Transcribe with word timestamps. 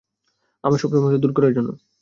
আমার 0.63 0.79
সব 0.79 0.89
সমস্যা 0.93 1.21
দূর 1.23 1.31
করার 1.33 1.55
জন্য। 1.57 1.69